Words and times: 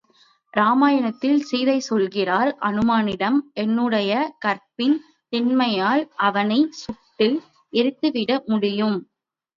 இராமாயணத்தில் 0.53 1.41
சீதை 1.41 1.75
சொல்கிறாள் 1.89 2.51
அனுமனிடம் 2.61 3.37
என்னுடைய 3.55 4.15
கற்பின் 4.39 4.97
திண்மையால் 5.33 6.03
அவனை 6.27 6.59
சுட்டு 6.81 7.29
எரித்துவிடமுடியும். 7.73 8.99